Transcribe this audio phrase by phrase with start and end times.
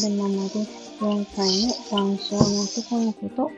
[0.00, 1.04] 春ママです。
[1.04, 3.50] 4歳の男性の男の子と、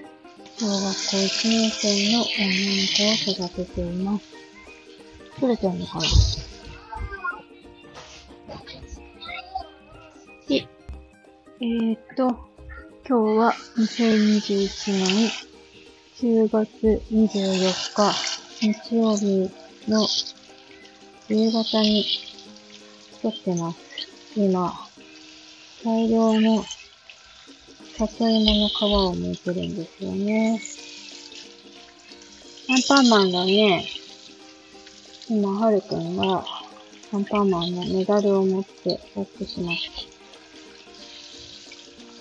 [0.58, 1.86] 小学校1年生
[2.16, 4.24] の女の子を育てています。
[5.38, 6.04] 取れてんのかな
[10.48, 10.66] で、
[11.60, 12.28] えー、っと、
[13.08, 15.30] 今日は2021年
[16.18, 18.12] 10月24日
[18.60, 19.48] 日曜日
[19.88, 20.08] の
[21.28, 22.04] 夕方に
[23.22, 23.78] 撮ってます。
[24.34, 24.91] 今、
[25.84, 26.64] 大量の
[27.98, 30.60] 里芋の皮を剥いてるんですよね。
[32.70, 33.84] アンパンマンがね、
[35.28, 36.44] 今、はるくんが
[37.12, 39.90] アンパンマンのメダルを持ってオップしまし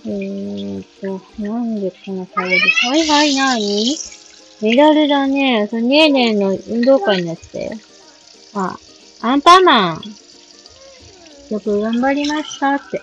[0.03, 0.09] た。
[0.09, 3.95] えーと、なんでこの顔で、はいはい、なに？
[4.61, 5.67] メダルだね。
[5.69, 7.71] そのねーねーの運動会になって。
[8.55, 8.75] あ、
[9.21, 10.01] アンパンマン。
[11.51, 12.99] よく頑張りましたって。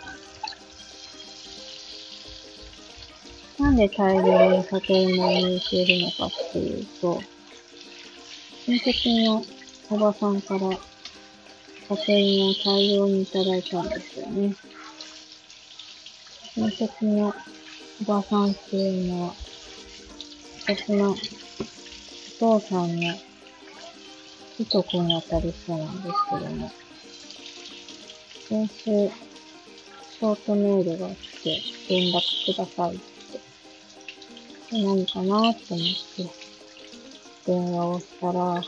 [3.58, 7.20] なんで大量に里芋を入れているのかっていうと、
[8.66, 9.44] 親戚の
[9.90, 10.60] おばさんから
[11.88, 14.54] 里芋を大量にいただいたんですよね。
[16.54, 17.34] 親戚の
[18.02, 19.34] おばさんっていうのは、
[20.68, 21.16] 私のお
[22.38, 23.14] 父さんの
[24.60, 26.70] いとこにあたりそうなんですけども、
[28.48, 33.17] 先週、ショートメールが来て、連絡ください
[34.70, 36.30] 何かなと思って、
[37.46, 38.62] 電話をしたら、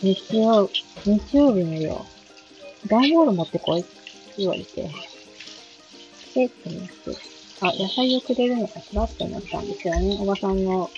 [0.00, 0.70] 日曜、
[1.04, 1.96] 日曜日の夜、
[2.86, 3.90] 段ボール持ってこいって
[4.38, 4.88] 言われて、
[6.36, 6.92] えって思って、
[7.60, 10.16] あ、野菜をくれるのかしらって思ったんですよね。
[10.20, 10.88] おばさんの、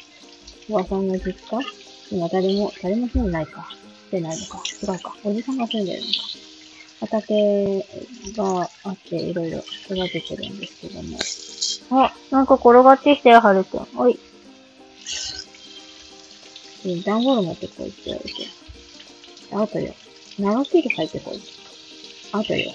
[0.69, 1.65] おばさんの実家
[2.11, 3.69] 今誰も、誰も住んでないか。
[4.11, 4.63] 住んでないのか。
[4.83, 5.17] 違うか。
[5.25, 6.13] おじさんが住んでるのか。
[7.01, 7.87] 畑
[8.37, 11.17] があって、いろいろ育ててるんですけども。
[11.91, 13.87] あ、なんか転がってきたよ、はるくん。
[13.97, 14.19] おい。
[17.05, 18.33] 段ボール持ってこいって言われて。
[19.53, 19.95] あとよ。
[20.39, 21.41] 長切り入ってこい。
[22.33, 22.73] あとよ。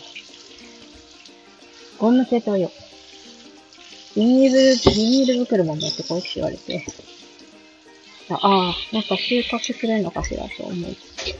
[1.99, 2.71] ゴムセトよ。
[4.15, 6.85] ビニール、ビニール袋も持ってこいって言われて。
[8.29, 11.35] ああ、なんか収穫するのかしらと思いつつ。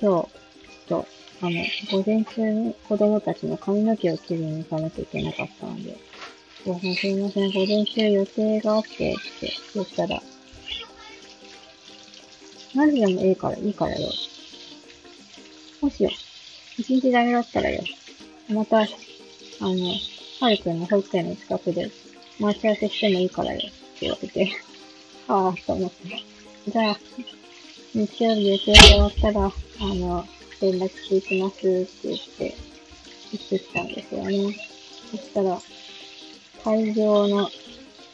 [0.00, 1.06] 今日、と、
[1.42, 1.50] あの、
[1.90, 5.96] 午前中に子供たちの髪の毛を切りに行かなきゃいけなかったので、
[6.62, 10.22] すいません、午前中予定があってって言ったら、
[12.74, 14.08] 何時でもいいから、いいからよ。
[15.80, 16.10] もしよ、
[16.76, 17.82] 一日ダメだったらよ。
[18.50, 19.94] また、あの、
[20.40, 21.90] はるくんの保育園の近くで
[22.38, 23.70] 待ち合わせしてもいいからよって
[24.00, 24.52] 言われて、
[25.28, 26.22] ああ、と思って。
[26.70, 27.00] じゃあ、
[27.94, 30.26] 日曜日予定が終わったら、あの、
[30.60, 32.54] 連絡していきますって言って、
[33.32, 34.56] 言ってきたんですよね。
[35.10, 35.58] そしたら、
[36.64, 37.50] 大量の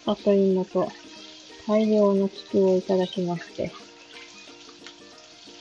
[0.04, 0.88] 里芋と
[1.66, 3.72] 大量の菊をいただきまして、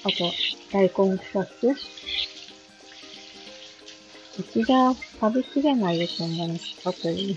[0.04, 0.32] あと、
[0.72, 1.76] 大根二つ。
[4.38, 7.36] うちじゃ食べきれないよ、そんなに里芋。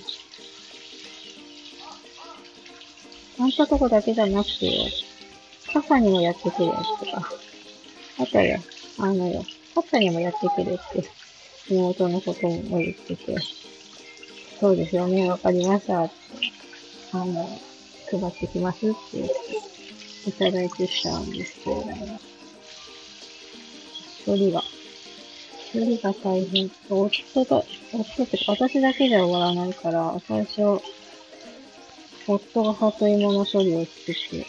[3.40, 4.90] あんたとこだけじゃなくて
[5.72, 7.32] 傘にもやってくるやつとか。
[8.20, 8.58] あとよ、
[8.98, 9.44] あのよ、
[9.74, 11.08] 傘にもやってくるって、
[11.70, 13.36] 妹のことも言ってて、
[14.58, 16.08] そうですよね、わかりました、あ
[17.14, 17.48] の、
[18.10, 19.32] 配ってきますって言って、
[20.30, 22.20] いただいてきたんですけれども、
[24.26, 24.62] 処理が、
[25.72, 26.70] 処理が大変。
[26.90, 27.08] 夫
[27.44, 30.82] と、夫って私だけじゃ終わらないから、最初、
[32.26, 34.46] 夫が里芋の処理をしてて、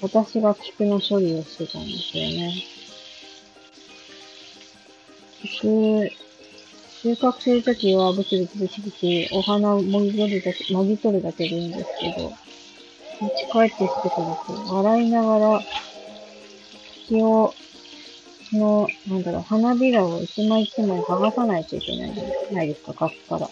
[0.00, 2.54] 私が菊の処理をしてたんですよね。
[5.42, 6.10] 菊、
[7.02, 12.30] 収穫するときはブチブチブチブチお花をもぎ取るだけ、もぎ取るだけでいいんですけど、
[13.20, 15.60] 持ち帰ってきてくると、洗いながら、
[17.08, 17.54] 木を、
[18.52, 23.48] の、なんだろう、花びらを一枚一枚剥がさないといけないじゃないですか、額から。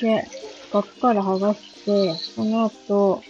[0.00, 0.28] で、
[0.72, 3.22] 額から剥がして、その後、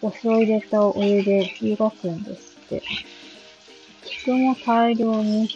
[0.00, 2.82] お酢を入れたお湯で湯がくんですって。
[4.04, 5.48] 菊も大量に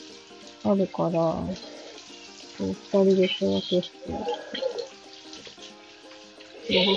[0.65, 1.35] あるから、
[2.59, 4.19] 二人で仕分けして、おば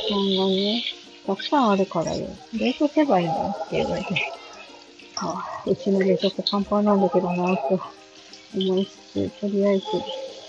[0.08, 0.84] さんがね、
[1.26, 2.28] たくさんあるからよ。
[2.54, 4.32] 冷凍すればいいのって言われて。
[5.18, 7.82] あうちの冷凍庫パンパンなんだけどなぁと
[8.54, 9.86] 思いつつ、とりあえず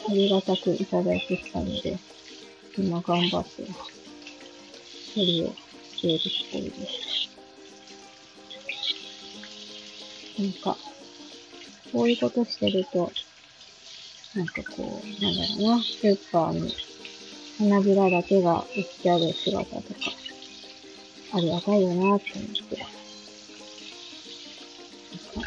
[0.09, 1.97] ありがたくいただいてきたので、
[2.77, 3.69] 今頑張って、処
[5.17, 5.55] 理を
[5.95, 6.97] しているところです。
[10.43, 10.77] なんか、
[11.97, 13.11] こういうことしてると、
[14.35, 16.77] なんかこう、なんだろうな、スーパーに
[17.59, 19.81] 花びらだけが売ってある姿とか、
[21.33, 22.87] ありがたいよなって思って。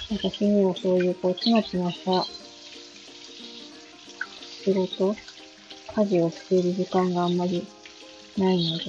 [0.10, 2.26] 私にはそういうこう、ちまちました
[4.64, 5.16] 仕事、
[5.96, 7.68] 家事をしている時間があんまり
[8.40, 8.86] ないので、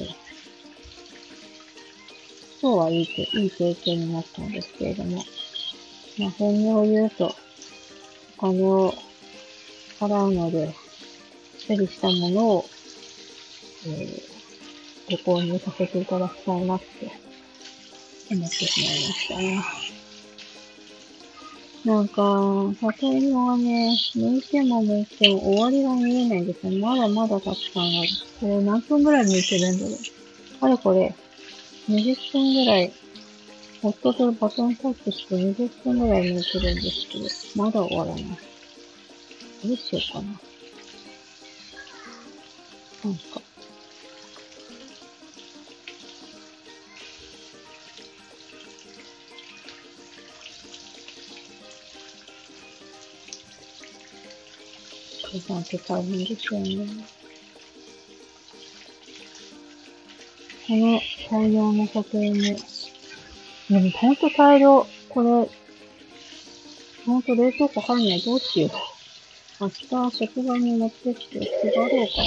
[2.62, 5.22] 今日はいい、いい経験になったんですけれども、
[6.18, 7.34] まあ、本音を言うと、
[8.40, 8.94] 金を
[10.00, 10.74] 払うので、
[11.68, 12.64] 処理したものを、
[13.86, 16.86] えー、ご購入させていただきたいなって
[18.32, 19.90] 思ってしまいましたね。
[21.84, 22.14] なんか、
[22.80, 26.78] 里芋はね、剥いても剥いても終わりが見えないですよ。
[26.78, 28.08] まだまだたくさんある。
[28.40, 29.96] これ何分ぐらい剥いてるんだろう。
[30.62, 31.14] あれこれ、
[31.88, 32.92] 20分ぐらい、
[33.82, 37.18] 夫とバトンタッチして20分ぐらい剥いてるんですけ
[37.58, 38.24] ど、まだ終わらない。
[39.64, 40.26] どうしようかな。
[43.04, 43.40] なんか、
[55.32, 56.86] 計算って大変ですよね。
[60.66, 61.00] この
[61.30, 62.79] 大量の里芋。
[63.70, 64.84] でもほんと大量。
[65.10, 65.48] これ、
[67.06, 68.20] ほんと冷凍庫入んない。
[68.20, 68.70] どうしよう。
[69.60, 72.22] 明日職場に持ってきて配ろうか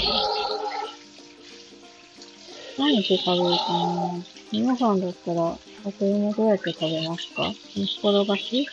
[2.77, 2.85] な。
[2.85, 4.23] 何して食べるかな
[4.53, 7.51] 皆さんだったら、里芋どうやって食べますか？
[7.75, 8.67] 煮っ転がし？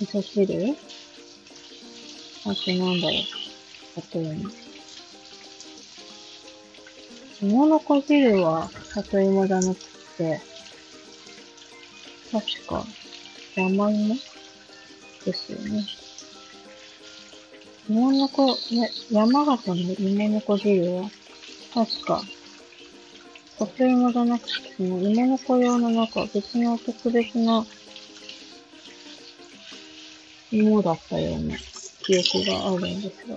[0.00, 0.76] 味噌汁？
[2.46, 3.20] あとなんだろう。
[3.98, 4.18] あと、
[7.42, 9.80] 芋のこ汁は里芋じゃなく
[10.16, 10.40] て、
[12.32, 12.84] 確か、
[13.56, 14.14] 山芋
[15.24, 15.84] ですよね。
[17.88, 21.10] 芋のこ、ね、山形の芋のこ汁は、
[21.74, 22.22] 確か、
[23.58, 27.66] 里芋じゃなくて、その芋のこ用の中、別の特別な
[30.52, 31.56] 芋だったような
[32.02, 33.36] 記憶があるんですが。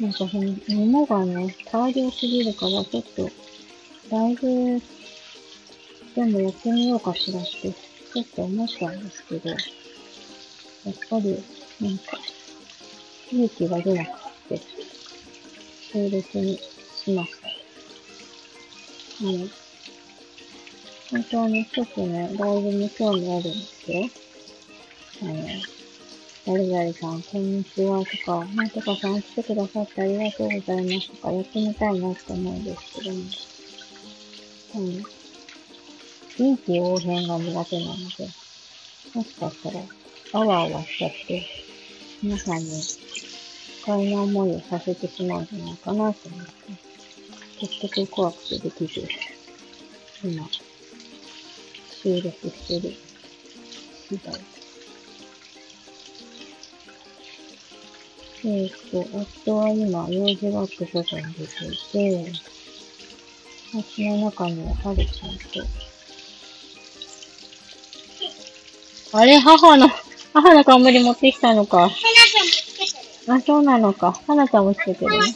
[0.00, 3.30] なんかその、物がね、大量すぎるから、ちょっと、
[4.12, 4.82] だいぶ、
[6.14, 9.58] 全部やってみようかしらって、ちょっと思ったんですけど、やっ
[11.08, 11.42] ぱり、
[11.80, 12.18] なんか、
[13.32, 14.10] 勇気が出なく
[14.50, 14.60] て、
[15.94, 16.58] 並列に
[16.94, 17.48] しました。
[19.24, 19.50] うん。
[21.10, 24.10] 本当に一つね、ライブに興味あるんですよ。
[25.22, 25.46] あの、
[26.44, 33.22] 誰々さん、こんにちはとか、なんとかさん来てくださってありがとうございますとか、やってみたいなって思うんですけども、
[34.80, 35.02] ん。
[36.38, 38.28] 臨機応変が苦手なので、
[39.14, 39.80] もしかしたら、
[40.32, 41.46] あわあわしちゃって、
[42.22, 42.82] 皆さんに
[43.82, 46.52] 不快な思いをさせてしまうんじゃないかなと思って、
[47.60, 49.06] 結局怖くてできず、
[50.24, 50.48] 今、
[52.02, 52.94] 収録してる
[54.08, 54.34] 次第。
[58.44, 62.32] えっ、と、夫は今、用事があって外に出ていて、
[63.72, 65.44] 街の中にはるちゃんと、
[69.14, 69.88] あれ、母の、
[70.32, 71.90] 母の冠持ってきたのか。
[73.28, 74.12] あ、そうなのか。
[74.26, 75.18] はなちゃんもつけてる？
[75.18, 75.34] ね。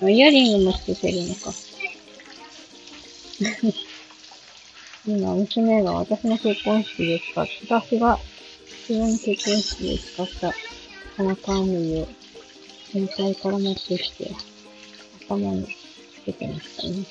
[0.00, 0.10] うん。
[0.10, 1.52] イヤリングもつけてるのか。
[5.06, 8.18] 今、娘が私の結婚式で使った、私が
[8.88, 10.54] 自分の結婚式で使った
[11.16, 12.08] 花冠を
[12.92, 14.30] 先輩から持ってきて、
[15.28, 15.70] 頭につ
[16.24, 17.04] けてましたね。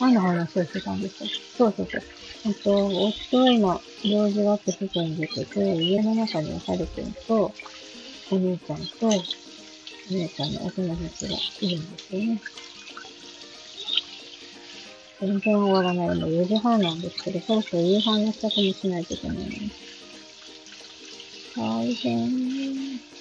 [0.00, 1.24] 何の話をしてたんですか？
[1.58, 2.02] そうそうそう。
[2.44, 7.54] あと、夫は今、用事があって外に出てて、家の中にははるくんと、
[8.30, 9.10] お姉ちゃんと、お
[10.10, 12.40] 姉ちゃんのお友達がいるんですよね。
[15.20, 19.70] 全然終わらないの4時半なんですけど、そろそろ夕飯の支度もしないといけないのに。
[21.56, 23.11] 大変。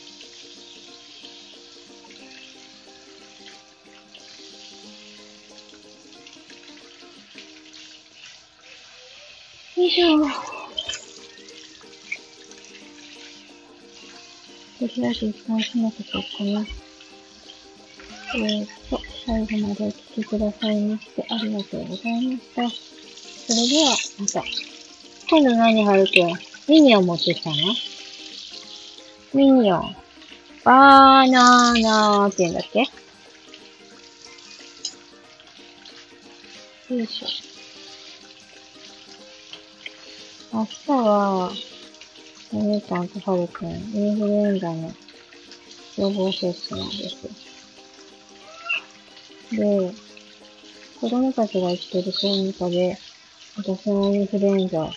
[9.86, 10.20] いしょ。
[14.80, 16.66] とりあえず一旦閉めておこうかな。
[18.34, 22.70] えー、っと、最後までお聞きくださいまして、ありがとうございました。
[22.70, 24.44] それでは、また。
[25.30, 26.34] 今度何貼るくん
[26.68, 27.56] ミニオン持ってきたの
[29.34, 29.96] ミニオン。
[30.64, 32.80] バーナーナーって言うんだっけ？
[36.96, 37.51] よいしょ。
[40.54, 41.50] 明日は、
[42.52, 44.92] お姉ちゃんとはるくん、インフルエンザの
[45.98, 47.16] 予防接種なんです。
[49.56, 49.94] で、
[51.00, 52.98] 子供たちが行ってる小児科で、
[53.56, 54.92] 私もインフルエンザ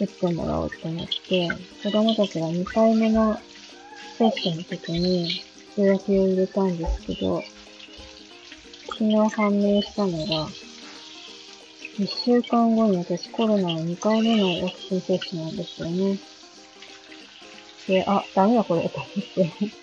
[0.00, 1.48] 打ってもらおうと思って、
[1.84, 3.38] 子供たちが2回目の
[4.18, 5.44] 接種の時に
[5.76, 7.40] 予約を入れたんですけど、
[8.88, 10.48] 昨日判明したのが、
[11.98, 16.18] 1週間後に私コロナの2回目のワクチン接種なんですよね。
[17.86, 19.80] で、あ、ダメだこれと思って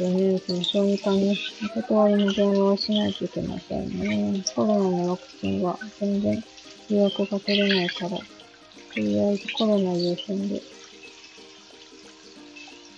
[0.00, 1.36] でね、その小児科に
[1.76, 4.42] お断りの電話をしないといけませんね。
[4.56, 6.42] コロナのワクチンは全然
[6.88, 8.16] 予約が取れないから、と
[8.96, 10.62] りあえずコロナ優先で。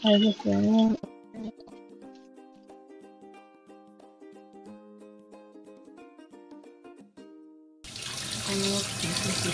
[0.04, 0.96] あれですよね。
[9.42, 9.48] な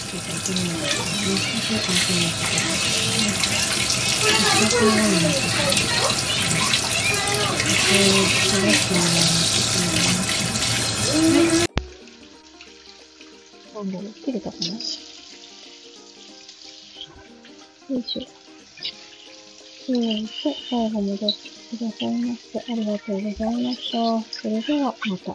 [13.83, 13.90] ん。
[13.90, 14.75] だろう、切れたかなよ
[17.99, 18.23] いしょ。
[19.88, 20.30] えーと、
[20.68, 21.25] 最後戻って
[21.78, 24.21] くださいまして、ありがとうございました。
[24.33, 25.35] それでは、また。